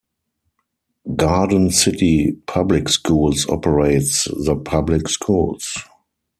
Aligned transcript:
Garden 1.15 1.69
City 1.69 2.31
Public 2.47 2.89
Schools 2.89 3.47
operates 3.47 4.23
the 4.45 4.55
public 4.55 5.07
schools. 5.07 5.75